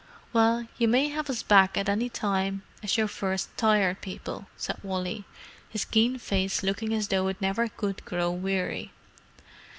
"Well, 0.33 0.65
you 0.79 0.87
may 0.87 1.09
have 1.09 1.29
us 1.29 1.43
back 1.43 1.77
at 1.77 1.87
any 1.87 2.09
time 2.09 2.63
as 2.81 2.97
your 2.97 3.07
first 3.07 3.55
Tired 3.55 4.01
People," 4.01 4.47
said 4.57 4.79
Wally, 4.81 5.25
his 5.69 5.85
keen 5.85 6.17
face 6.17 6.63
looking 6.63 6.91
as 6.91 7.09
though 7.09 7.27
it 7.27 7.37
never 7.39 7.67
could 7.67 8.03
grow 8.03 8.31
weary. 8.31 8.93